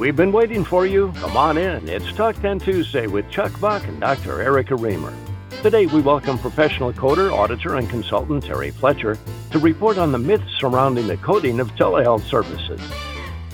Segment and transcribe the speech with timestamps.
[0.00, 1.12] We've been waiting for you.
[1.16, 1.86] Come on in.
[1.86, 4.40] It's Talk 10 Tuesday with Chuck Buck and Dr.
[4.40, 5.12] Erica Remer.
[5.60, 9.18] Today, we welcome professional coder, auditor, and consultant Terry Fletcher
[9.50, 12.80] to report on the myths surrounding the coding of telehealth services.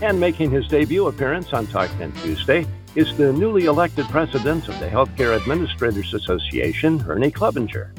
[0.02, 4.78] And making his debut appearance on Talk 10 Tuesday is the newly elected president of
[4.78, 7.92] the Healthcare Administrators Association, Ernie Clevenger.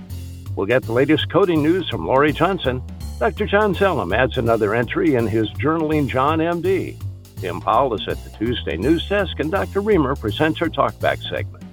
[0.56, 2.82] We'll get the latest coding news from Lori Johnson.
[3.20, 3.46] Dr.
[3.46, 6.98] John Zelem adds another entry in his Journaling John MD.
[7.38, 9.82] Tim Powell is at the Tuesday News Desk, and Dr.
[9.82, 11.64] Remer presents our Talkback segment.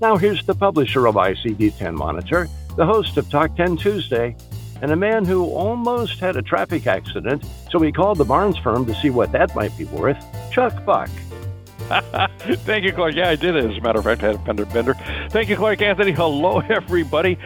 [0.00, 4.36] Now, here's the publisher of ICD 10 Monitor, the host of Talk 10 Tuesday,
[4.82, 8.84] and a man who almost had a traffic accident, so he called the Barnes firm
[8.86, 11.08] to see what that might be worth, Chuck Buck.
[12.64, 13.14] Thank you, Clark.
[13.14, 14.94] Yeah, I did, as a matter of fact, I had a fender bender.
[15.30, 16.10] Thank you, Clark Anthony.
[16.10, 17.38] Hello, everybody.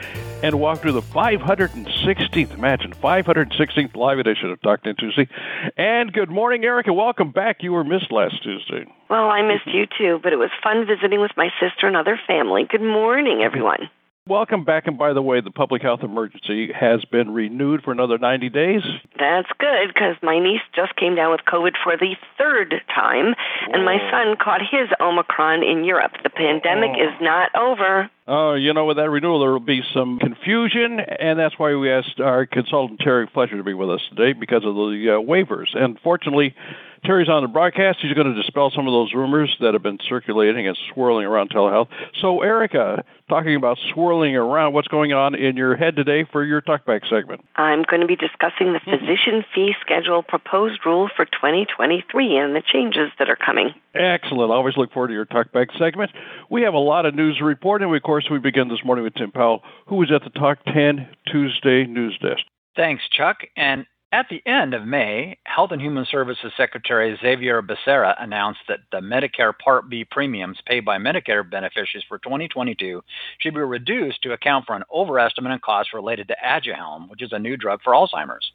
[0.42, 5.28] And walk through the 516th, imagine, 516th live edition of Talk 10 Tuesday.
[5.76, 6.95] And good morning, Erica.
[6.95, 7.58] Welcome back.
[7.60, 8.87] You were missed last Tuesday.
[9.10, 12.18] Well, I missed you too, but it was fun visiting with my sister and other
[12.26, 12.65] family.
[12.66, 13.90] Good morning, everyone.
[14.29, 14.87] Welcome back.
[14.87, 18.82] And by the way, the public health emergency has been renewed for another 90 days.
[19.18, 23.35] That's good because my niece just came down with COVID for the third time,
[23.73, 26.12] and my son caught his Omicron in Europe.
[26.23, 27.02] The pandemic Oh.
[27.02, 28.10] is not over.
[28.29, 31.90] Oh, you know, with that renewal, there will be some confusion, and that's why we
[31.90, 35.74] asked our consultant Terry Fletcher to be with us today because of the uh, waivers.
[35.74, 36.55] And fortunately,
[37.04, 37.98] Terry's on the broadcast.
[38.02, 41.51] He's going to dispel some of those rumors that have been circulating and swirling around
[41.51, 41.88] telehealth.
[42.20, 46.60] So, Erica, talking about swirling around, what's going on in your head today for your
[46.60, 47.43] talkback segment?
[47.56, 49.06] I'm going to be discussing the mm-hmm.
[49.06, 53.73] physician fee schedule proposed rule for 2023 and the changes that are coming.
[53.95, 54.52] Excellent.
[54.52, 56.10] Always look forward to your talkback segment.
[56.51, 57.88] We have a lot of news reporting.
[57.88, 60.59] report, of course, we begin this morning with Tim Powell, who is at the Talk
[60.66, 62.43] 10 Tuesday news desk.
[62.76, 63.38] Thanks, Chuck.
[63.56, 68.80] And at the end of May, Health and Human Services Secretary Xavier Becerra announced that
[68.91, 73.04] the Medicare Part B premiums paid by Medicare beneficiaries for 2022
[73.38, 77.32] should be reduced to account for an overestimate in costs related to Aduhelm, which is
[77.32, 78.50] a new drug for Alzheimer's.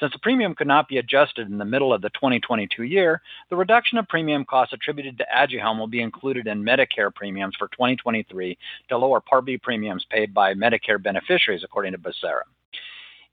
[0.00, 3.56] Since the premium could not be adjusted in the middle of the 2022 year, the
[3.56, 8.58] reduction of premium costs attributed to Aduhelm will be included in Medicare premiums for 2023
[8.88, 12.42] to lower Part B premiums paid by Medicare beneficiaries, according to Becerra.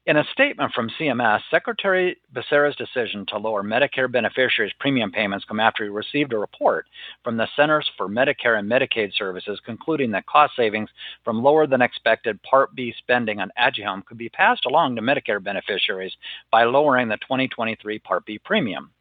[0.05, 5.61] In a statement from CMS, Secretary Becerra's decision to lower Medicare beneficiaries' premium payments come
[5.61, 6.87] after he received a report
[7.23, 10.89] from the Centers for Medicare and Medicaid Services concluding that cost savings
[11.23, 15.41] from lower than expected Part B spending on Aduhelm could be passed along to Medicare
[15.41, 16.17] beneficiaries
[16.51, 18.91] by lowering the 2023 Part B premium.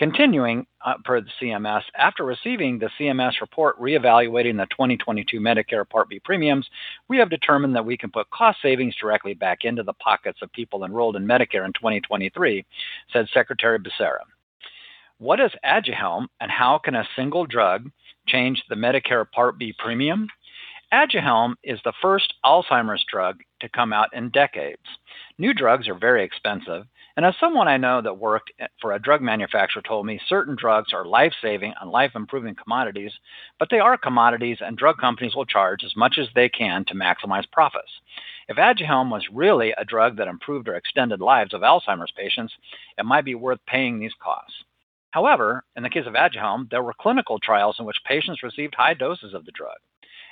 [0.00, 6.08] Continuing uh, per the CMS, after receiving the CMS report reevaluating the 2022 Medicare Part
[6.08, 6.66] B premiums,
[7.08, 10.50] we have determined that we can put cost savings directly back into the pockets of
[10.54, 12.64] people enrolled in Medicare in 2023,
[13.12, 14.20] said Secretary Becerra.
[15.18, 17.90] What is Aduhelm and how can a single drug
[18.26, 20.28] change the Medicare Part B premium?
[20.94, 24.80] Aduhelm is the first Alzheimer's drug to come out in decades.
[25.36, 29.20] New drugs are very expensive, and as someone I know that worked for a drug
[29.20, 33.12] manufacturer told me, certain drugs are life saving and life improving commodities,
[33.58, 36.94] but they are commodities and drug companies will charge as much as they can to
[36.94, 37.90] maximize profits.
[38.48, 42.52] If Aduhelm was really a drug that improved or extended lives of Alzheimer's patients,
[42.98, 44.64] it might be worth paying these costs.
[45.12, 48.94] However, in the case of Aduhelm, there were clinical trials in which patients received high
[48.94, 49.76] doses of the drug.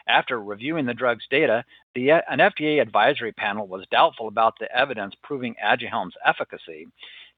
[0.09, 1.65] After reviewing the drug's data,
[1.95, 6.89] the, an FDA advisory panel was doubtful about the evidence proving Aduhelm's efficacy.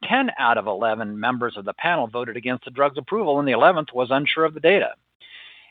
[0.04, 3.52] 10 out of 11 members of the panel voted against the drug's approval, and the
[3.52, 4.94] 11th was unsure of the data.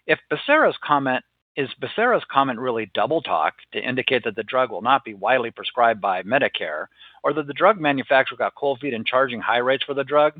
[0.07, 1.23] If Becerra's comment
[1.55, 5.51] is Becerra's comment really double talk to indicate that the drug will not be widely
[5.51, 6.87] prescribed by Medicare,
[7.23, 10.39] or that the drug manufacturer got cold feet in charging high rates for the drug?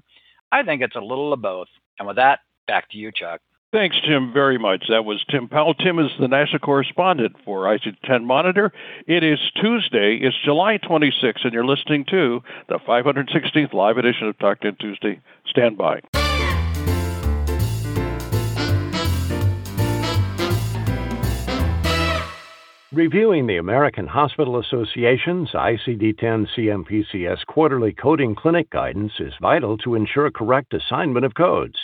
[0.52, 1.68] I think it's a little of both.
[1.98, 3.42] And with that, back to you, Chuck.
[3.72, 4.86] Thanks, Tim, very much.
[4.90, 5.76] That was Tim Powell.
[5.76, 8.72] Tim is the national correspondent for ICD 10 Monitor.
[9.06, 10.18] It is Tuesday.
[10.20, 15.22] It's July 26th, and you're listening to the 516th live edition of Talk 10 Tuesday.
[15.46, 16.00] Stand by.
[22.92, 29.94] Reviewing the American Hospital Association's ICD 10 CMPCS quarterly coding clinic guidance is vital to
[29.94, 31.78] ensure correct assignment of codes.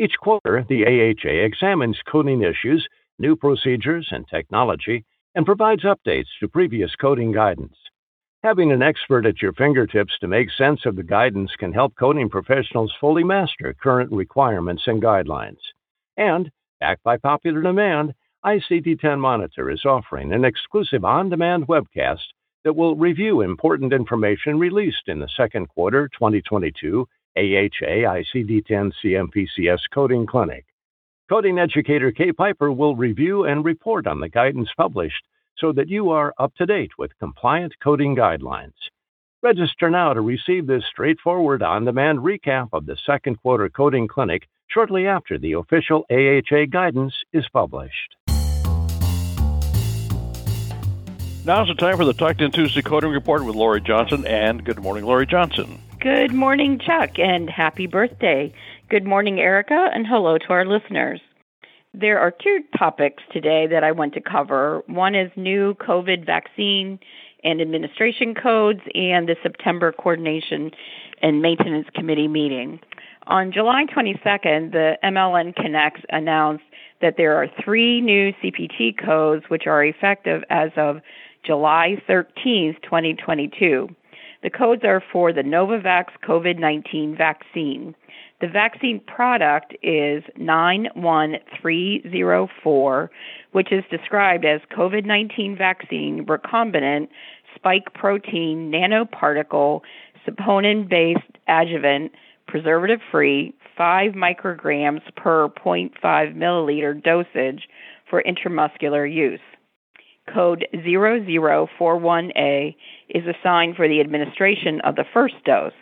[0.00, 2.88] Each quarter, the AHA examines coding issues,
[3.18, 5.04] new procedures, and technology,
[5.34, 7.76] and provides updates to previous coding guidance.
[8.42, 12.30] Having an expert at your fingertips to make sense of the guidance can help coding
[12.30, 15.60] professionals fully master current requirements and guidelines.
[16.16, 16.50] And,
[16.80, 22.24] backed by popular demand, ICD-10 Monitor is offering an exclusive on-demand webcast
[22.64, 27.06] that will review important information released in the second quarter 2022
[27.36, 30.66] AHA ICD-10 CMPCS Coding Clinic.
[31.28, 35.24] Coding educator Kay Piper will review and report on the guidance published
[35.56, 38.74] so that you are up to date with compliant coding guidelines.
[39.42, 44.48] Register now to receive this straightforward on demand recap of the second quarter coding clinic
[44.68, 48.16] shortly after the official AHA guidance is published.
[51.44, 54.26] Now's the time for the Talk 10 Tuesday Coding Report with Lori Johnson.
[54.26, 55.80] And good morning, Lori Johnson.
[56.00, 58.54] Good morning, Chuck, and happy birthday.
[58.88, 61.20] Good morning, Erica, and hello to our listeners.
[61.92, 64.82] There are two topics today that I want to cover.
[64.86, 66.98] One is new COVID vaccine
[67.44, 70.70] and administration codes and the September Coordination
[71.20, 72.80] and Maintenance Committee meeting.
[73.26, 76.64] On July 22nd, the MLN Connects announced
[77.02, 81.02] that there are three new CPT codes which are effective as of
[81.44, 83.94] July 13th, 2022.
[84.42, 87.94] The codes are for the Novavax COVID 19 vaccine.
[88.40, 93.10] The vaccine product is 91304,
[93.52, 97.08] which is described as COVID 19 vaccine recombinant
[97.54, 99.82] spike protein nanoparticle
[100.26, 102.12] saponin based adjuvant,
[102.46, 105.90] preservative free, 5 micrograms per 0.5
[106.34, 107.68] milliliter dosage
[108.08, 109.40] for intramuscular use.
[110.32, 112.76] Code 0041A
[113.08, 115.72] is assigned for the administration of the first dose.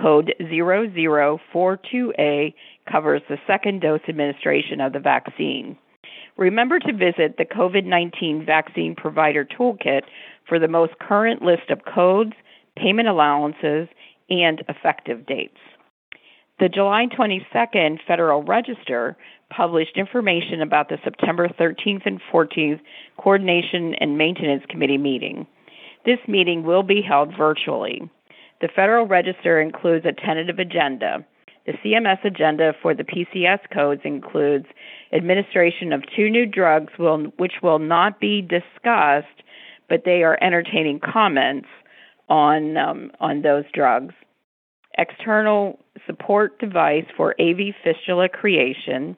[0.00, 2.54] Code 0042A
[2.90, 5.76] covers the second dose administration of the vaccine.
[6.36, 10.02] Remember to visit the COVID 19 Vaccine Provider Toolkit
[10.46, 12.32] for the most current list of codes,
[12.76, 13.88] payment allowances,
[14.28, 15.56] and effective dates.
[16.58, 19.14] The July 22nd Federal Register
[19.50, 22.80] published information about the September 13th and 14th
[23.18, 25.46] Coordination and Maintenance Committee meeting.
[26.06, 28.08] This meeting will be held virtually.
[28.62, 31.26] The Federal Register includes a tentative agenda.
[31.66, 34.64] The CMS agenda for the PCS codes includes
[35.12, 39.42] administration of two new drugs will, which will not be discussed,
[39.90, 41.68] but they are entertaining comments
[42.30, 44.14] on um, on those drugs.
[44.98, 49.16] External support device for AV fistula creation,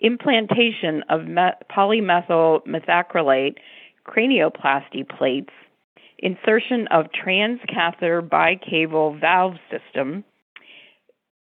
[0.00, 3.56] implantation of me- polymethyl methacrylate
[4.06, 5.52] cranioplasty plates,
[6.18, 10.24] insertion of transcatheter bicaval valve system,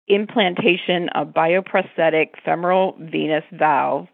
[0.08, 4.08] implantation of bioprosthetic femoral venous valve,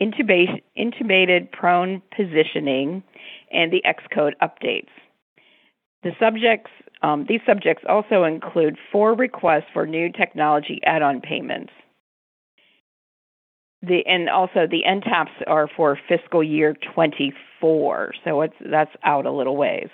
[0.00, 3.02] intubated prone positioning,
[3.52, 4.88] and the Xcode updates.
[6.06, 6.70] The subjects,
[7.02, 11.72] um, these subjects also include four requests for new technology add-on payments.
[13.82, 19.32] The, and also the NTAPs are for fiscal year 24, so it's, that's out a
[19.32, 19.88] little ways.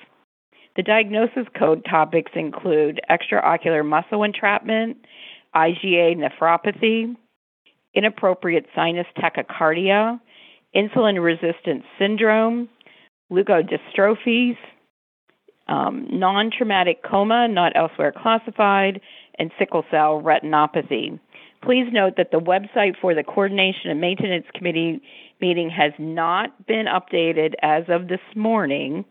[0.76, 4.98] The diagnosis code topics include extraocular muscle entrapment,
[5.56, 7.16] IgA nephropathy,
[7.94, 10.20] inappropriate sinus tachycardia,
[10.76, 12.68] insulin resistance syndrome,
[13.32, 14.58] leukodystrophies,
[15.72, 19.00] um, non traumatic coma not elsewhere classified,
[19.38, 21.18] and sickle cell retinopathy.
[21.64, 25.00] Please note that the website for the Coordination and Maintenance Committee
[25.40, 29.04] meeting has not been updated as of this morning.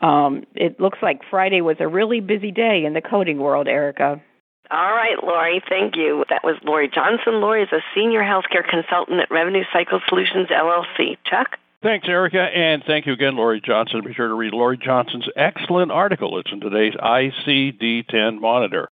[0.00, 4.22] Um, it looks like Friday was a really busy day in the coding world, Erica.
[4.70, 6.24] All right, Lori, thank you.
[6.30, 7.40] That was Lori Johnson.
[7.40, 11.16] Lori is a senior healthcare consultant at Revenue Cycle Solutions LLC.
[11.24, 11.58] Chuck?
[11.82, 14.02] Thanks, Erica, and thank you again, Lori Johnson.
[14.04, 16.38] Be sure to read Lori Johnson's excellent article.
[16.38, 18.90] It's in today's ICD 10 Monitor.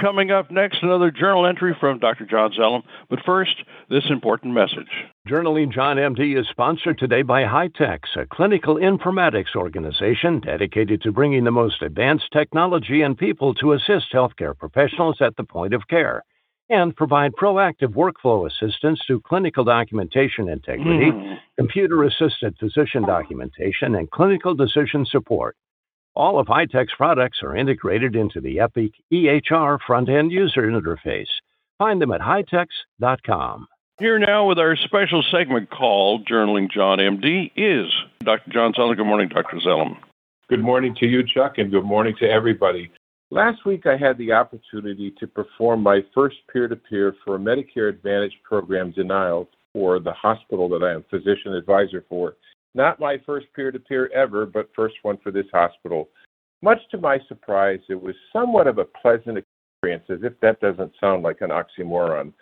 [0.00, 2.26] Coming up next, another journal entry from Dr.
[2.26, 2.82] John Zelem.
[3.10, 3.56] But first,
[3.90, 4.90] this important message.
[5.28, 11.42] Journaling John MD is sponsored today by HITECH, a clinical informatics organization dedicated to bringing
[11.42, 16.22] the most advanced technology and people to assist healthcare professionals at the point of care
[16.72, 21.36] and provide proactive workflow assistance through clinical documentation integrity, mm.
[21.58, 25.54] computer assisted physician documentation, and clinical decision support.
[26.16, 31.28] All of HITECH's products are integrated into the Epic EHR front end user interface.
[31.78, 33.68] Find them at hitechs.com.
[33.98, 38.50] Here now with our special segment called Journaling John MD is Dr.
[38.50, 38.96] John Zelem.
[38.96, 39.58] Good morning, Dr.
[39.58, 39.96] Zelem.
[40.48, 42.90] Good morning to you, Chuck, and good morning to everybody.
[43.32, 47.38] Last week, I had the opportunity to perform my first peer to peer for a
[47.38, 52.36] Medicare Advantage program denial for the hospital that I am physician advisor for
[52.74, 56.10] not my first peer to peer ever, but first one for this hospital.
[56.60, 60.92] Much to my surprise, it was somewhat of a pleasant experience, as if that doesn't
[61.00, 62.34] sound like an oxymoron.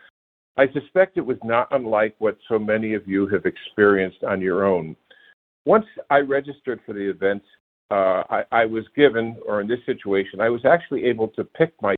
[0.57, 4.65] I suspect it was not unlike what so many of you have experienced on your
[4.65, 4.97] own.
[5.65, 7.45] Once I registered for the event,
[7.91, 11.73] uh, I, I was given, or in this situation, I was actually able to pick
[11.83, 11.95] my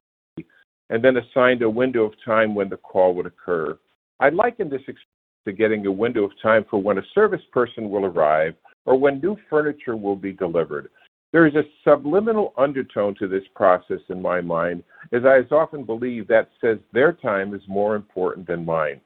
[0.90, 3.78] and then assigned a window of time when the call would occur.
[4.20, 5.08] I liken this experience
[5.46, 9.20] to getting a window of time for when a service person will arrive or when
[9.20, 10.88] new furniture will be delivered.
[11.32, 16.28] There is a subliminal undertone to this process in my mind, as I often believe
[16.28, 19.00] that says their time is more important than mine.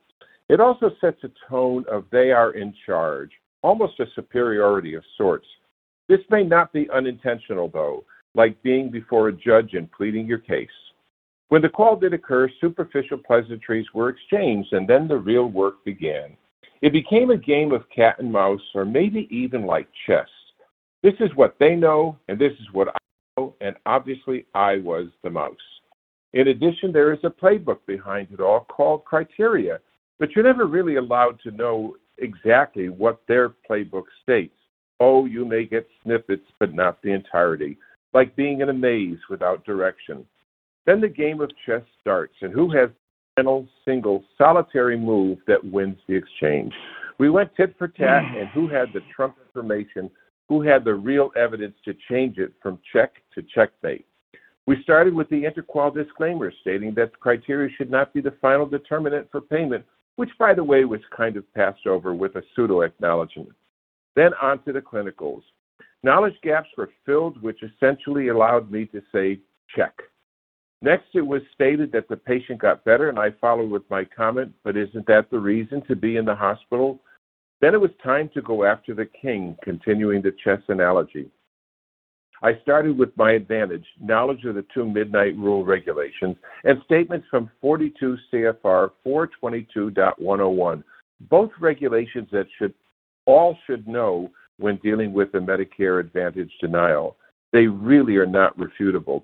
[0.49, 3.31] It also sets a tone of they are in charge,
[3.62, 5.47] almost a superiority of sorts.
[6.08, 10.68] This may not be unintentional, though, like being before a judge and pleading your case.
[11.48, 16.36] When the call did occur, superficial pleasantries were exchanged, and then the real work began.
[16.82, 20.28] It became a game of cat and mouse, or maybe even like chess.
[21.02, 22.98] This is what they know, and this is what I
[23.36, 25.56] know, and obviously I was the mouse.
[26.32, 29.80] In addition, there is a playbook behind it all called criteria,
[30.18, 34.56] but you're never really allowed to know exactly what their playbook states.
[35.00, 37.76] Oh, you may get snippets, but not the entirety,
[38.14, 40.24] like being in a maze without direction.
[40.86, 45.64] Then the game of chess starts, and who has the final single solitary move that
[45.64, 46.72] wins the exchange?
[47.18, 50.10] We went tit for tat, and who had the trump information
[50.48, 54.06] who had the real evidence to change it from check to checkmate.
[54.66, 58.66] We started with the interqual disclaimer stating that the criteria should not be the final
[58.66, 59.84] determinant for payment,
[60.16, 63.50] which, by the way, was kind of passed over with a pseudo acknowledgement.
[64.16, 65.42] Then on to the clinicals.
[66.02, 69.38] Knowledge gaps were filled, which essentially allowed me to say
[69.75, 69.92] check.
[70.82, 74.52] Next, it was stated that the patient got better, and I followed with my comment,
[74.62, 77.00] but isn't that the reason to be in the hospital?
[77.61, 81.30] Then it was time to go after the king, continuing the chess analogy.
[82.42, 87.50] I started with my advantage, knowledge of the two midnight rule regulations, and statements from
[87.62, 90.85] 42 CFR 422.101,
[91.30, 92.75] both regulations that should
[93.26, 97.16] all should know when dealing with a Medicare Advantage denial.
[97.52, 99.23] They really are not refutable.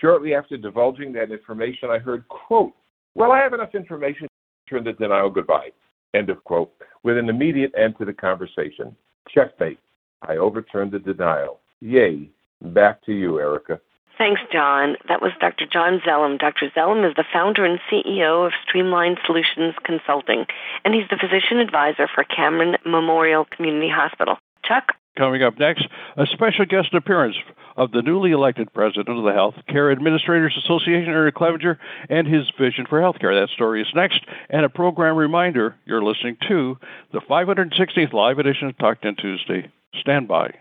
[0.00, 2.72] Shortly after divulging that information, I heard, quote,
[3.14, 5.70] well, I have enough information to turn the denial goodbye.
[6.14, 6.72] End of quote.
[7.02, 8.96] With an immediate end to the conversation.
[9.28, 9.78] Checkmate.
[10.22, 11.60] I overturned the denial.
[11.80, 12.30] Yay.
[12.62, 13.80] Back to you, Erica.
[14.18, 14.96] Thanks, John.
[15.08, 15.66] That was Dr.
[15.66, 16.38] John Zelem.
[16.38, 16.70] Dr.
[16.76, 20.46] Zelem is the founder and CEO of Streamline Solutions Consulting,
[20.84, 24.36] and he's the physician advisor for Cameron Memorial Community Hospital.
[24.64, 24.94] Chuck?
[25.16, 27.36] Coming up next, a special guest appearance
[27.76, 31.78] of the newly elected president of the Health Care Administrators Association, Eric Clevenger,
[32.08, 33.38] and his vision for healthcare.
[33.38, 34.20] That story is next.
[34.48, 36.78] And a program reminder you're listening to
[37.12, 39.70] the 516th live edition of Talk 10 Tuesday.
[40.00, 40.54] Stand by.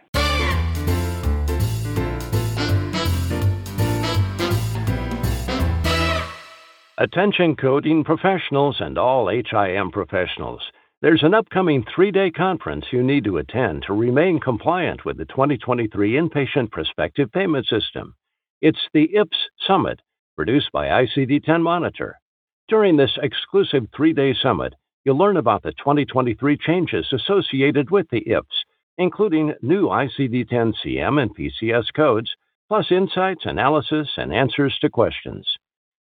[7.01, 10.61] Attention coding professionals and all HIM professionals.
[11.01, 15.25] There's an upcoming three day conference you need to attend to remain compliant with the
[15.25, 18.13] 2023 Inpatient Prospective Payment System.
[18.61, 19.99] It's the IPS Summit,
[20.35, 22.19] produced by ICD 10 Monitor.
[22.67, 28.31] During this exclusive three day summit, you'll learn about the 2023 changes associated with the
[28.31, 28.63] IPS,
[28.99, 32.29] including new ICD 10 CM and PCS codes,
[32.67, 35.47] plus insights, analysis, and answers to questions.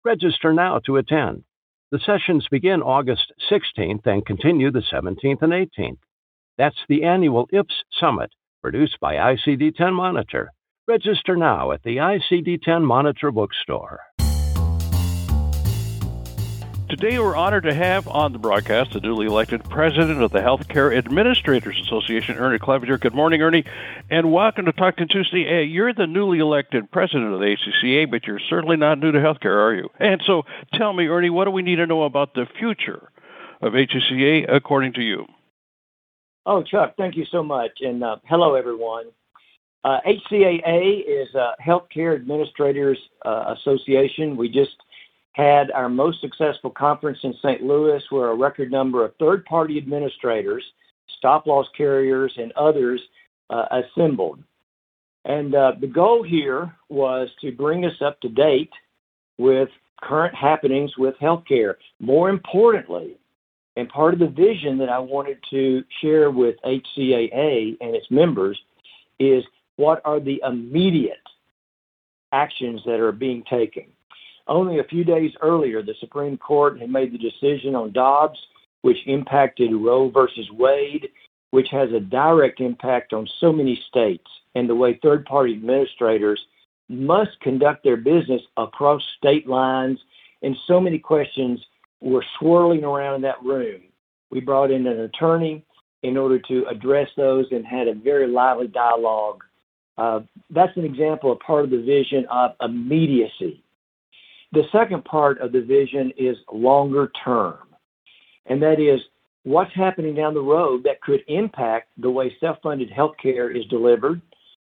[0.08, 1.44] Register now to attend.
[1.92, 6.00] The sessions begin August 16th and continue the 17th and 18th.
[6.58, 10.54] That's the annual IPS Summit, produced by ICD 10 Monitor.
[10.88, 14.00] Register now at the ICD 10 Monitor bookstore.
[16.90, 20.98] Today, we're honored to have on the broadcast the newly elected president of the Healthcare
[20.98, 22.98] Administrators Association, Ernie Clevenger.
[22.98, 23.66] Good morning, Ernie,
[24.10, 25.66] and welcome to Talk to Tuesday.
[25.66, 29.58] You're the newly elected president of the ACCA, but you're certainly not new to healthcare,
[29.58, 29.90] are you?
[30.00, 30.44] And so,
[30.76, 33.12] tell me, Ernie, what do we need to know about the future
[33.62, 35.26] of HCA according to you?
[36.46, 39.08] Oh, Chuck, thank you so much, and uh, hello, everyone.
[39.84, 44.38] Uh, HCAA is a Healthcare Administrators uh, Association.
[44.38, 44.78] We just
[45.38, 47.62] had our most successful conference in St.
[47.62, 50.64] Louis, where a record number of third party administrators,
[51.20, 53.00] stop loss carriers, and others
[53.52, 54.40] uh, assembled.
[55.26, 58.72] And uh, the goal here was to bring us up to date
[59.38, 59.70] with
[60.02, 61.76] current happenings with healthcare.
[62.00, 63.18] More importantly,
[63.76, 68.60] and part of the vision that I wanted to share with HCAA and its members
[69.20, 69.44] is
[69.76, 71.18] what are the immediate
[72.32, 73.86] actions that are being taken.
[74.48, 78.40] Only a few days earlier, the Supreme Court had made the decision on Dobbs,
[78.82, 81.10] which impacted Roe versus Wade,
[81.52, 86.42] which has a direct impact on so many states and the way third party administrators
[86.90, 90.00] must conduct their business across state lines.
[90.42, 91.60] And so many questions
[92.00, 93.82] were swirling around in that room.
[94.30, 95.64] We brought in an attorney
[96.04, 99.44] in order to address those and had a very lively dialogue
[99.98, 103.64] Uh, that's an example, of part of the vision of immediacy.
[104.54, 107.58] The second part of the vision is longer term,
[108.46, 109.02] and that is
[109.44, 114.22] what's happening down the road that could impact the way self funded healthcare is delivered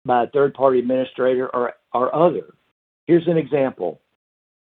[0.05, 2.55] by a third party administrator or, or other.
[3.07, 4.01] Here's an example.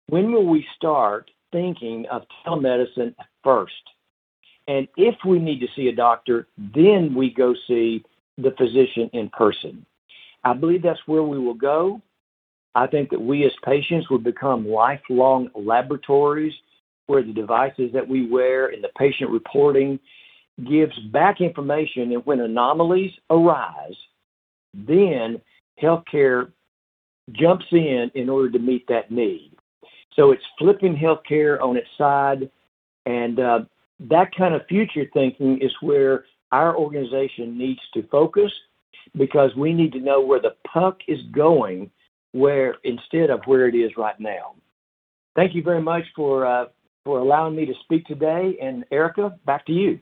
[0.08, 3.72] When will we start thinking of telemedicine first?
[4.66, 8.04] And if we need to see a doctor, then we go see
[8.36, 9.84] the physician in person.
[10.44, 12.00] I believe that's where we will go.
[12.78, 16.54] I think that we as patients will become lifelong laboratories
[17.06, 19.98] where the devices that we wear and the patient reporting
[20.64, 23.96] gives back information and when anomalies arise,
[24.72, 25.40] then
[25.82, 26.52] healthcare
[27.32, 29.50] jumps in in order to meet that need.
[30.14, 32.48] So it's flipping healthcare on its side,
[33.06, 33.60] and uh,
[34.08, 38.52] that kind of future thinking is where our organization needs to focus
[39.16, 41.90] because we need to know where the puck is going
[42.32, 44.54] where instead of where it is right now.
[45.36, 46.66] Thank you very much for uh,
[47.04, 48.58] for allowing me to speak today.
[48.60, 50.00] And Erica, back to you.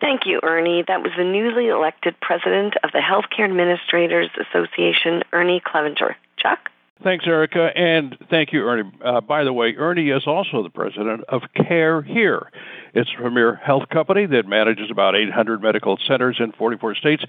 [0.00, 0.84] Thank you, Ernie.
[0.86, 6.16] That was the newly elected president of the Healthcare Administrators Association, Ernie Clevenger.
[6.38, 6.70] Chuck?
[7.02, 8.90] Thanks, Erica, and thank you, Ernie.
[9.04, 12.50] Uh, by the way, Ernie is also the president of Care Here.
[12.98, 17.22] It's a premier health company that manages about 800 medical centers in 44 states,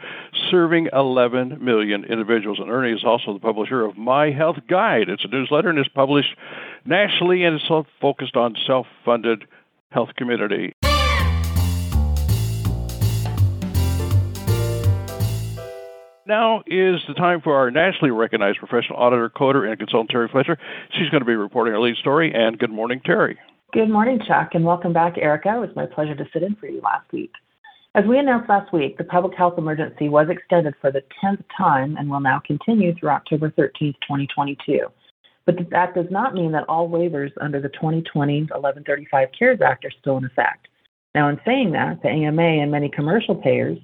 [0.50, 2.60] serving 11 million individuals.
[2.62, 5.10] And Ernie is also the publisher of My Health Guide.
[5.10, 6.30] It's a newsletter and is published
[6.86, 7.70] nationally and is
[8.00, 9.44] focused on self-funded
[9.90, 10.72] health community.
[16.26, 20.58] Now is the time for our nationally recognized professional auditor, coder, and consultant, Terry Fletcher.
[20.92, 22.34] She's going to be reporting our lead story.
[22.34, 23.38] And good morning, Terry.
[23.74, 25.58] Good morning, Chuck, and welcome back, Erica.
[25.58, 27.34] It was my pleasure to sit in for you last week.
[27.96, 31.98] As we announced last week, the public health emergency was extended for the 10th time
[31.98, 34.88] and will now continue through October 13, 2022.
[35.46, 39.92] But that does not mean that all waivers under the 2020 1135 CARES Act are
[40.00, 40.70] still in effect.
[41.14, 43.78] Now, in saying that, the AMA and many commercial payers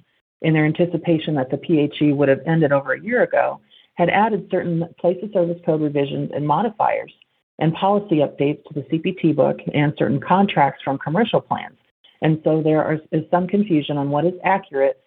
[0.44, 3.60] in their anticipation that the PHE would have ended over a year ago,
[3.96, 7.12] had added certain place of service code revisions and modifiers
[7.60, 11.78] and policy updates to the CPT book and certain contracts from commercial plans.
[12.22, 15.02] And so there are, is some confusion on what is accurate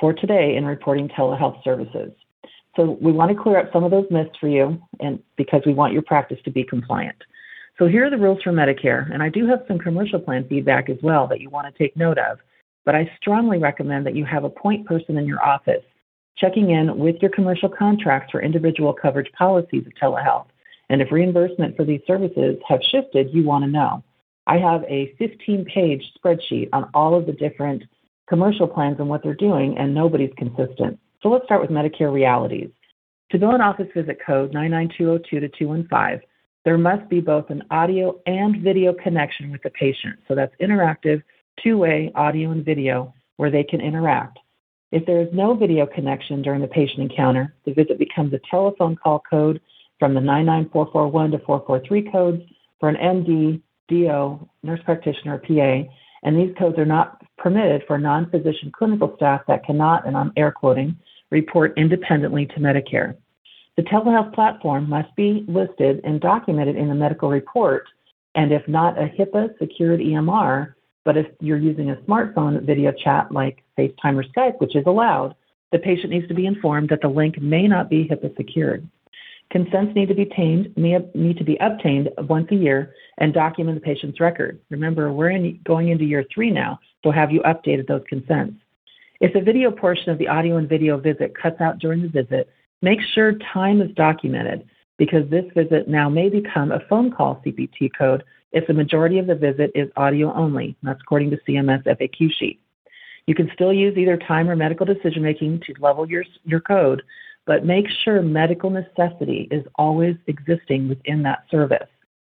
[0.00, 2.12] for today in reporting telehealth services.
[2.76, 5.74] So we want to clear up some of those myths for you and because we
[5.74, 7.16] want your practice to be compliant.
[7.78, 10.88] So here are the rules for Medicare, and I do have some commercial plan feedback
[10.88, 12.38] as well that you want to take note of
[12.84, 15.84] but I strongly recommend that you have a point person in your office
[16.36, 20.46] checking in with your commercial contracts for individual coverage policies of telehealth.
[20.92, 24.04] And if reimbursement for these services have shifted, you want to know.
[24.46, 27.82] I have a 15 page spreadsheet on all of the different
[28.28, 31.00] commercial plans and what they're doing, and nobody's consistent.
[31.22, 32.68] So let's start with Medicare realities.
[33.30, 36.28] To bill an office visit code 99202 to 215,
[36.66, 40.18] there must be both an audio and video connection with the patient.
[40.28, 41.22] So that's interactive
[41.64, 44.38] two way audio and video where they can interact.
[44.90, 48.94] If there is no video connection during the patient encounter, the visit becomes a telephone
[48.94, 49.58] call code
[50.02, 52.42] from the 99441 to 443 codes
[52.80, 55.88] for an MD, DO, nurse practitioner, PA,
[56.24, 60.32] and these codes are not permitted for non physician clinical staff that cannot, and I'm
[60.36, 60.96] air quoting,
[61.30, 63.14] report independently to Medicare.
[63.76, 67.84] The telehealth platform must be listed and documented in the medical report,
[68.34, 73.30] and if not a HIPAA secured EMR, but if you're using a smartphone video chat
[73.30, 75.36] like FaceTime or Skype, which is allowed,
[75.70, 78.84] the patient needs to be informed that the link may not be HIPAA secured.
[79.52, 83.84] Consents need to be obtained, need to be obtained once a year and document the
[83.84, 84.58] patient's record.
[84.70, 88.56] Remember, we're in, going into year three now, so have you updated those consents?
[89.20, 92.48] If the video portion of the audio and video visit cuts out during the visit,
[92.80, 97.90] make sure time is documented because this visit now may become a phone call CPT
[97.96, 100.76] code if the majority of the visit is audio only.
[100.82, 102.58] That's according to CMS FAQ sheet.
[103.26, 107.02] You can still use either time or medical decision making to level your, your code,
[107.46, 111.88] but make sure medical necessity is always existing within that service.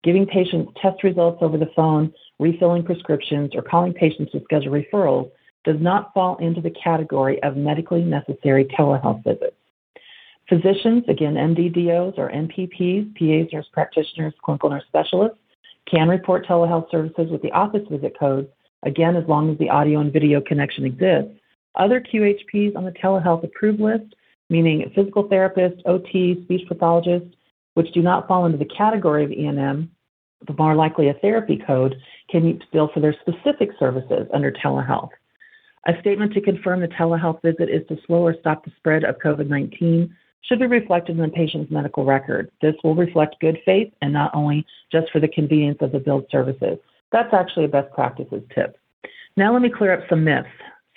[0.03, 5.31] Giving patients test results over the phone, refilling prescriptions, or calling patients to schedule referrals
[5.63, 9.55] does not fall into the category of medically necessary telehealth visits.
[10.49, 15.37] Physicians, again, MDDOs or NPPs, PAs, nurse practitioners, clinical nurse specialists,
[15.89, 18.49] can report telehealth services with the office visit codes,
[18.83, 21.31] again, as long as the audio and video connection exists.
[21.75, 24.15] Other QHPs on the telehealth approved list,
[24.49, 27.36] meaning physical therapist, OT, speech pathologist,
[27.73, 29.89] which do not fall into the category of E&M,
[30.45, 31.95] but more likely a therapy code,
[32.29, 35.10] can bill for their specific services under telehealth.
[35.88, 39.17] A statement to confirm the telehealth visit is to slow or stop the spread of
[39.17, 42.51] COVID 19 should be reflected in the patient's medical record.
[42.62, 46.25] This will reflect good faith and not only just for the convenience of the billed
[46.29, 46.77] services.
[47.12, 48.77] That's actually a best practices tip.
[49.38, 50.47] Now let me clear up some myths.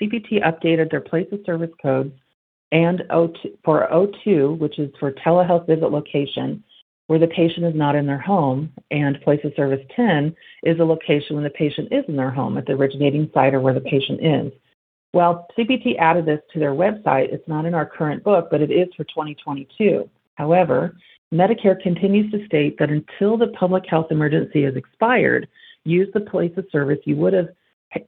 [0.01, 2.13] CPT updated their place of service codes
[2.77, 6.63] and O2, for O2, which is for telehealth visit location,
[7.07, 10.85] where the patient is not in their home, and place of service 10 is a
[10.85, 13.81] location when the patient is in their home at the originating site or where the
[13.81, 14.53] patient is.
[15.15, 17.33] Well, CPT added this to their website.
[17.33, 20.07] It's not in our current book, but it is for 2022.
[20.35, 20.95] However,
[21.33, 25.49] Medicare continues to state that until the public health emergency is expired,
[25.85, 27.49] use the place of service you would have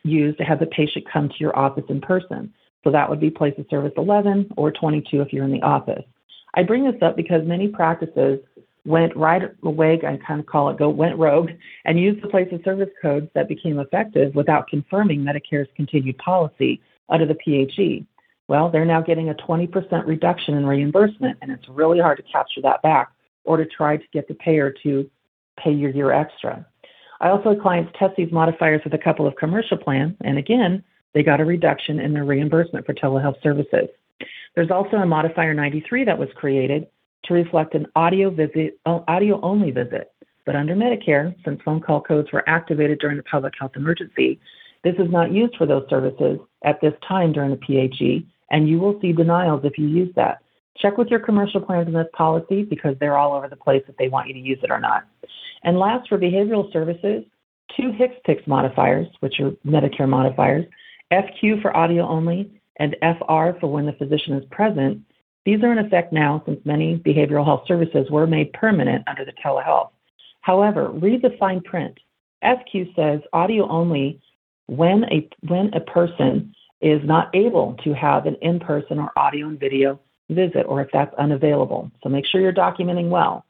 [0.02, 2.52] used to have the patient come to your office in person.
[2.84, 6.04] So that would be place of service 11 or 22 if you're in the office.
[6.54, 8.40] I bring this up because many practices
[8.84, 11.50] went right away, I kind of call it go went rogue,
[11.84, 16.80] and used the place of service codes that became effective without confirming Medicare's continued policy
[17.08, 18.06] under the PHE.
[18.48, 22.62] Well, they're now getting a 20% reduction in reimbursement, and it's really hard to capture
[22.62, 23.12] that back
[23.44, 25.08] or to try to get the payer to
[25.62, 26.64] pay your year extra.
[27.20, 30.82] I also had clients test these modifiers with a couple of commercial plans, and again,
[31.14, 33.88] they got a reduction in their reimbursement for telehealth services.
[34.54, 36.86] There's also a modifier 93 that was created
[37.24, 40.12] to reflect an audio visit, audio only visit.
[40.46, 44.40] But under Medicare, since phone call codes were activated during the public health emergency,
[44.84, 48.78] this is not used for those services at this time during the PHE, and you
[48.78, 50.38] will see denials if you use that.
[50.78, 53.96] Check with your commercial plans in this policy because they're all over the place if
[53.96, 55.06] they want you to use it or not.
[55.64, 57.24] And last, for behavioral services,
[57.76, 60.64] two HCPCS modifiers, which are Medicare modifiers,
[61.12, 65.02] FQ for audio only and FR for when the physician is present,
[65.44, 69.32] these are in effect now since many behavioral health services were made permanent under the
[69.44, 69.90] telehealth.
[70.42, 71.98] However, read the fine print.
[72.44, 74.20] FQ says audio only
[74.66, 79.48] when a, when a person is not able to have an in person or audio
[79.48, 79.98] and video
[80.30, 81.90] visit, or if that's unavailable.
[82.02, 83.44] So make sure you're documenting well.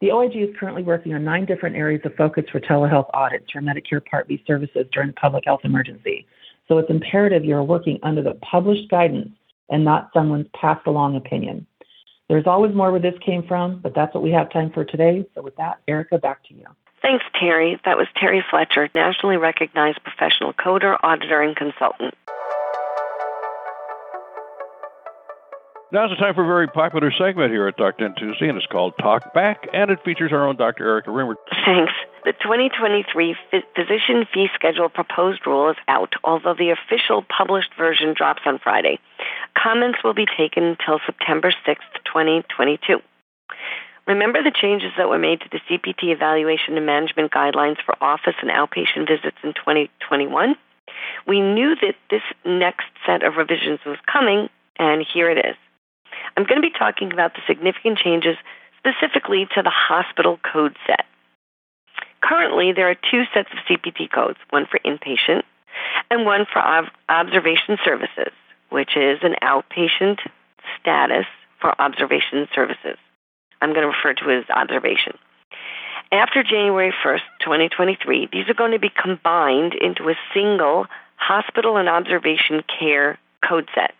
[0.00, 3.60] The OIG is currently working on nine different areas of focus for telehealth audits for
[3.60, 6.26] Medicare Part B services during public health emergency.
[6.70, 9.30] So it's imperative you're working under the published guidance
[9.70, 11.66] and not someone's passed along opinion.
[12.28, 15.26] There's always more where this came from, but that's what we have time for today.
[15.34, 16.66] So with that, Erica, back to you.
[17.02, 17.80] Thanks, Terry.
[17.84, 22.14] That was Terry Fletcher, nationally recognized professional coder, auditor, and consultant.
[25.92, 28.94] Now's the time for a very popular segment here at 10 Tuesday, and it's called
[29.02, 30.86] Talk Back, and it features our own Dr.
[30.86, 31.34] Erica Remer.
[31.66, 31.92] Thanks.
[32.24, 33.34] The 2023
[33.74, 39.00] Physician Fee Schedule proposed rule is out, although the official published version drops on Friday.
[39.60, 42.98] Comments will be taken until September 6, 2022.
[44.06, 48.36] Remember the changes that were made to the CPT evaluation and management guidelines for office
[48.40, 50.54] and outpatient visits in 2021?
[51.26, 54.48] We knew that this next set of revisions was coming,
[54.78, 55.56] and here it is.
[56.36, 58.36] I'm going to be talking about the significant changes
[58.78, 61.06] specifically to the hospital code set.
[62.22, 65.42] Currently, there are two sets of CPT codes one for inpatient
[66.10, 68.32] and one for ob- observation services,
[68.70, 70.18] which is an outpatient
[70.80, 71.26] status
[71.60, 72.96] for observation services.
[73.60, 75.16] I'm going to refer to it as observation.
[76.12, 81.88] After January 1st, 2023, these are going to be combined into a single hospital and
[81.88, 83.94] observation care code set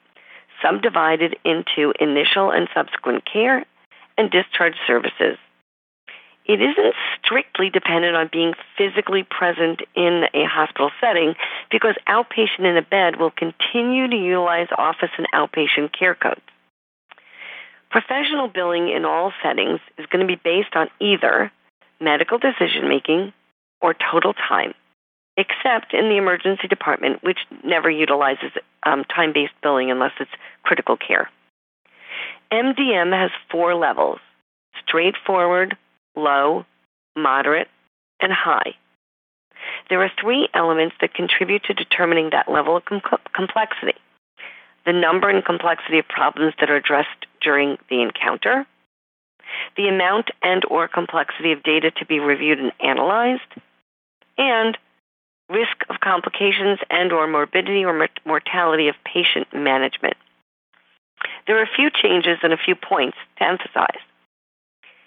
[0.62, 3.64] subdivided into initial and subsequent care
[4.16, 5.38] and discharge services.
[6.46, 11.34] It isn't strictly dependent on being physically present in a hospital setting
[11.70, 16.40] because outpatient in a bed will continue to utilize office and outpatient care codes.
[17.90, 21.52] Professional billing in all settings is going to be based on either
[22.00, 23.32] medical decision making
[23.80, 24.74] or total time
[25.40, 30.30] except in the emergency department, which never utilizes um, time based billing unless it's
[30.62, 31.30] critical care.
[32.52, 34.18] MDM has four levels
[34.86, 35.76] straightforward,
[36.16, 36.64] low,
[37.16, 37.68] moderate,
[38.20, 38.74] and high.
[39.88, 43.00] There are three elements that contribute to determining that level of com-
[43.32, 43.94] complexity
[44.86, 48.66] the number and complexity of problems that are addressed during the encounter,
[49.76, 53.52] the amount and or complexity of data to be reviewed and analyzed,
[54.38, 54.78] and
[55.50, 60.14] risk of complications and or morbidity or mortality of patient management.
[61.46, 64.00] There are a few changes and a few points to emphasize.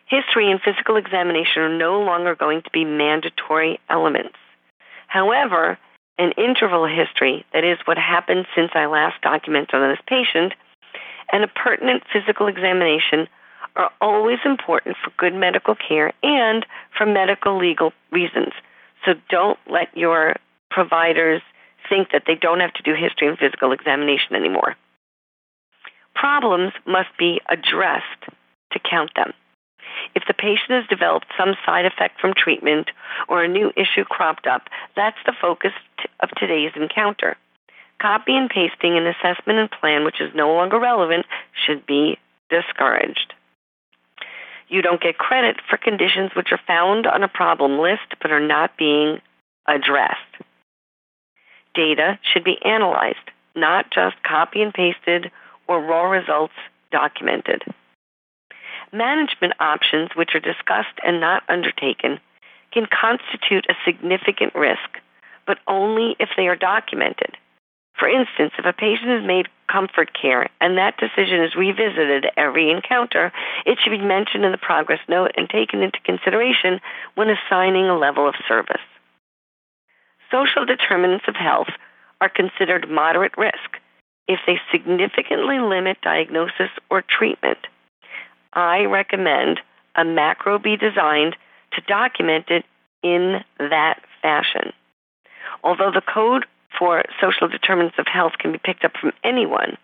[0.06, 4.36] History and physical examination are no longer going to be mandatory elements.
[5.08, 5.78] However,
[6.18, 10.54] an interval history, that is what happened since I last documented on this patient,
[11.32, 13.28] and a pertinent physical examination
[13.76, 18.54] are always important for good medical care and for medical legal reasons.
[19.06, 20.36] So don't let your
[20.70, 21.42] providers
[21.90, 24.76] think that they don't have to do history and physical examination anymore.
[26.16, 28.24] Problems must be addressed
[28.72, 29.34] to count them.
[30.16, 32.90] If the patient has developed some side effect from treatment
[33.28, 34.64] or a new issue cropped up,
[34.96, 35.74] that's the focus
[36.22, 37.36] of today's encounter.
[38.02, 41.26] Copy and pasting an assessment and plan which is no longer relevant
[41.66, 42.18] should be
[42.50, 43.34] discouraged.
[44.74, 48.40] You don't get credit for conditions which are found on a problem list but are
[48.40, 49.22] not being
[49.68, 50.18] addressed.
[51.76, 55.30] Data should be analyzed, not just copy and pasted
[55.68, 56.56] or raw results
[56.92, 57.62] documented.
[58.92, 62.20] Management options which are discussed and not undertaken
[62.72, 64.98] can constitute a significant risk,
[65.46, 67.38] but only if they are documented.
[68.04, 72.70] For instance, if a patient is made comfort care and that decision is revisited every
[72.70, 73.32] encounter,
[73.66, 76.82] it should be mentioned in the progress note and taken into consideration
[77.16, 78.84] when assigning a level of service.
[80.30, 81.70] Social determinants of health
[82.20, 83.80] are considered moderate risk
[84.28, 87.60] if they significantly limit diagnosis or treatment.
[88.52, 89.62] I recommend
[89.96, 91.38] a macro be designed
[91.72, 92.66] to document it
[93.02, 94.74] in that fashion.
[95.64, 96.46] Although the code
[96.78, 99.78] for social determinants of health can be picked up from anyone,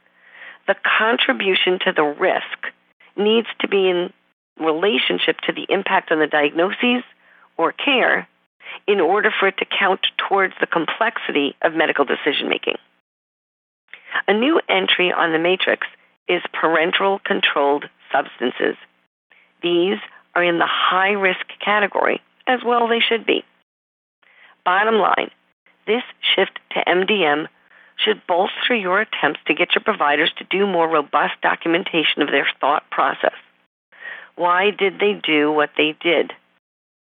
[0.68, 2.74] the contribution to the risk
[3.18, 4.14] needs to be in
[4.60, 7.04] relationship to the impact on the diagnoses
[7.58, 8.28] or care
[8.88, 12.78] in order for it to count towards the complexity of medical decision making.
[14.28, 15.88] A new entry on the matrix
[16.28, 18.76] is parenteral controlled substances.
[19.62, 19.98] These
[20.36, 23.44] are in the high risk category, as well they should be.
[24.64, 25.32] Bottom line,
[25.90, 27.48] this shift to MDM
[27.98, 32.48] should bolster your attempts to get your providers to do more robust documentation of their
[32.62, 33.34] thought process.
[34.36, 36.32] Why did they do what they did?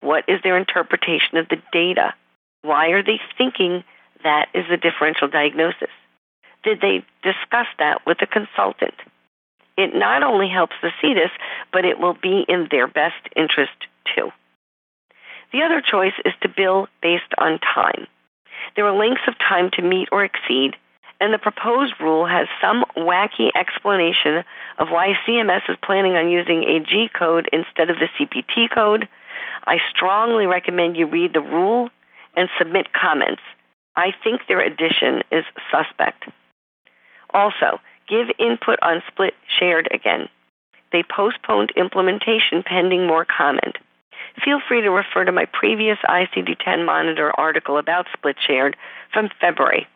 [0.01, 2.15] What is their interpretation of the data?
[2.63, 3.83] Why are they thinking
[4.23, 5.91] that is a differential diagnosis?
[6.63, 8.95] Did they discuss that with a consultant?
[9.77, 11.31] It not only helps the CDIS,
[11.73, 13.73] but it will be in their best interest
[14.15, 14.31] too.
[15.53, 18.07] The other choice is to bill based on time.
[18.77, 20.77] There are lengths of time to meet or exceed,
[21.21, 24.45] and the proposed rule has some wacky explanation
[24.79, 29.09] of why CMS is planning on using a G code instead of the CPT code.
[29.67, 31.91] I strongly recommend you read the rule
[32.37, 33.43] and submit comments.
[33.97, 36.25] I think their addition is suspect.
[37.33, 40.29] Also, give input on split shared again.
[40.93, 43.79] They postponed implementation pending more comment.
[44.43, 48.77] Feel free to refer to my previous ICD 10 Monitor article about split shared
[49.13, 49.87] from February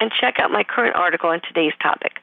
[0.00, 2.20] and check out my current article on today's topic.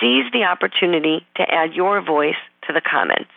[0.00, 3.30] Seize the opportunity to add your voice to the comments.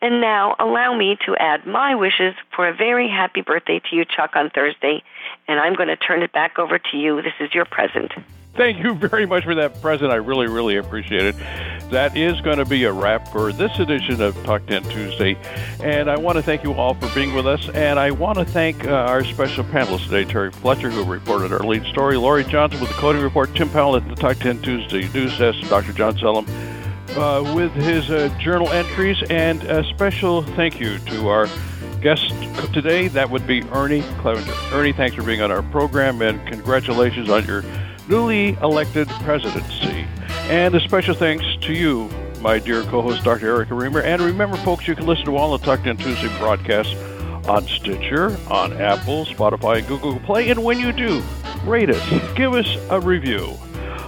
[0.00, 4.04] And now, allow me to add my wishes for a very happy birthday to you,
[4.04, 5.04] Chuck, on Thursday.
[5.46, 7.22] And I'm going to turn it back over to you.
[7.22, 8.10] This is your present.
[8.54, 10.12] Thank you very much for that present.
[10.12, 11.36] I really, really appreciate it.
[11.90, 15.36] That is going to be a wrap for this edition of Talk 10 Tuesday.
[15.80, 17.68] And I want to thank you all for being with us.
[17.70, 21.60] And I want to thank uh, our special panelists today, Terry Fletcher, who reported our
[21.60, 25.08] lead story, Lori Johnson with the coding report, Tim Powell at the Talk 10 Tuesday
[25.12, 25.92] news desk, Dr.
[25.92, 26.48] John Zelem
[27.16, 31.48] uh, with his uh, journal entries, and a special thank you to our
[32.00, 32.30] guest
[32.72, 33.08] today.
[33.08, 34.52] That would be Ernie Clevenger.
[34.72, 37.62] Ernie, thanks for being on our program, and congratulations on your
[38.08, 40.06] newly elected presidency.
[40.50, 42.10] And a special thanks to you,
[42.40, 43.46] my dear co-host, Dr.
[43.46, 44.02] Erica Remer.
[44.02, 46.94] And remember, folks, you can listen to all the Talk 10 Tuesday broadcasts
[47.48, 50.50] on Stitcher, on Apple, Spotify, and Google Play.
[50.50, 51.22] And when you do,
[51.64, 53.54] rate us, give us a review.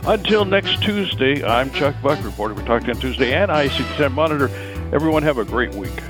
[0.06, 4.50] Until next Tuesday, I'm Chuck Buck, reporter for Talk 10 Tuesday and ICD-10 Monitor.
[4.92, 6.02] Everyone have a great week.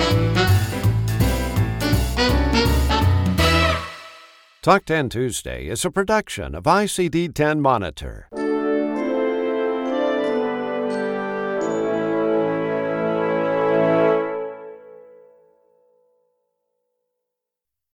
[4.65, 8.29] Talk 10 Tuesday is a production of ICD 10 Monitor.